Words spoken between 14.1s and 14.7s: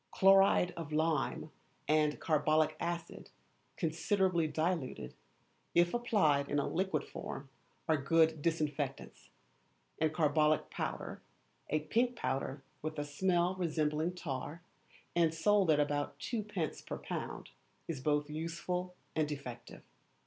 tar,